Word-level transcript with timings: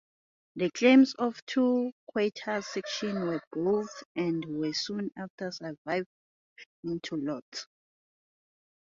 The 0.55 0.71
claims 0.71 1.13
on 1.19 1.35
two 1.45 1.91
quarter-sections 2.07 3.19
were 3.19 3.41
bought, 3.51 3.85
and 4.15 4.43
were 4.47 4.73
soon 4.73 5.11
after 5.15 5.51
surveyed 5.51 6.05
into 6.83 7.17
lots. 7.17 7.67